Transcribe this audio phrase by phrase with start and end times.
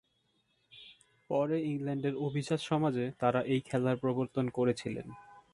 [1.29, 5.07] পরে ইংল্যান্ডের অভিজাত সমাজে তারা এই খেলার প্রবর্তন করেছিলেন।